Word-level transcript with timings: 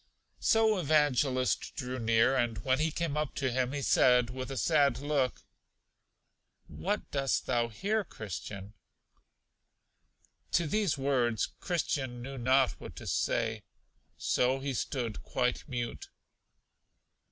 So 0.39 0.79
Evangelist 0.79 1.75
drew 1.75 1.99
near, 1.99 2.35
and 2.35 2.57
when 2.65 2.79
he 2.79 2.89
came 2.89 3.15
up 3.15 3.35
to 3.35 3.51
him, 3.51 3.71
he 3.71 3.83
said, 3.83 4.31
with 4.31 4.49
a 4.49 4.57
sad 4.57 4.97
look; 4.97 5.43
What 6.67 7.11
dost 7.11 7.45
thou 7.45 7.67
here, 7.67 8.03
Christian? 8.03 8.73
To 10.53 10.65
these 10.65 10.97
words 10.97 11.51
Christian 11.59 12.19
knew 12.23 12.39
not 12.39 12.71
what 12.81 12.95
to 12.95 13.05
say, 13.05 13.61
so 14.17 14.57
he 14.57 14.73
stood 14.73 15.21
quite 15.21 15.67
mute. 15.69 16.09